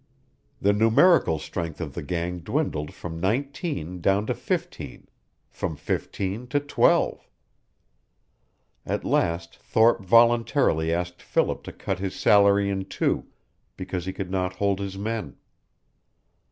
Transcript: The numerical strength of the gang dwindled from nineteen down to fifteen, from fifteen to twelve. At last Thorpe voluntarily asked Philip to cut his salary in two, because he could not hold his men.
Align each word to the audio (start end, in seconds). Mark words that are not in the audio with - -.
The 0.59 0.73
numerical 0.73 1.37
strength 1.37 1.79
of 1.79 1.93
the 1.93 2.01
gang 2.01 2.39
dwindled 2.39 2.91
from 2.91 3.19
nineteen 3.19 4.01
down 4.01 4.25
to 4.25 4.33
fifteen, 4.33 5.07
from 5.47 5.75
fifteen 5.75 6.47
to 6.47 6.59
twelve. 6.59 7.29
At 8.83 9.05
last 9.05 9.57
Thorpe 9.57 10.03
voluntarily 10.03 10.91
asked 10.91 11.21
Philip 11.21 11.61
to 11.65 11.71
cut 11.71 11.99
his 11.99 12.15
salary 12.15 12.67
in 12.67 12.85
two, 12.85 13.27
because 13.77 14.05
he 14.07 14.11
could 14.11 14.31
not 14.31 14.53
hold 14.55 14.79
his 14.79 14.97
men. 14.97 15.35